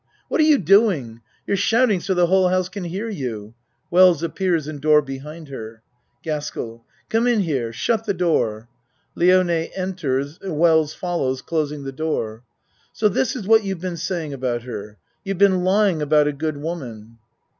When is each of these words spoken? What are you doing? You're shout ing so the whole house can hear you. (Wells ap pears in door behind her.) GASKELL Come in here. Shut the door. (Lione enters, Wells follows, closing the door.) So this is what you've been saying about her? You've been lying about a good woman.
What 0.29 0.41
are 0.41 0.43
you 0.43 0.57
doing? 0.57 1.21
You're 1.45 1.55
shout 1.55 1.91
ing 1.91 1.99
so 1.99 2.15
the 2.15 2.25
whole 2.25 2.47
house 2.47 2.69
can 2.69 2.85
hear 2.85 3.07
you. 3.07 3.53
(Wells 3.91 4.23
ap 4.23 4.35
pears 4.35 4.67
in 4.67 4.79
door 4.79 5.03
behind 5.03 5.49
her.) 5.49 5.83
GASKELL 6.23 6.83
Come 7.09 7.27
in 7.27 7.41
here. 7.41 7.71
Shut 7.71 8.05
the 8.05 8.13
door. 8.15 8.67
(Lione 9.15 9.69
enters, 9.75 10.39
Wells 10.43 10.95
follows, 10.95 11.43
closing 11.43 11.83
the 11.83 11.91
door.) 11.91 12.41
So 12.91 13.09
this 13.09 13.35
is 13.35 13.45
what 13.45 13.63
you've 13.63 13.79
been 13.79 13.95
saying 13.95 14.33
about 14.33 14.63
her? 14.63 14.97
You've 15.23 15.37
been 15.37 15.63
lying 15.63 16.01
about 16.01 16.25
a 16.27 16.33
good 16.33 16.57
woman. 16.57 17.19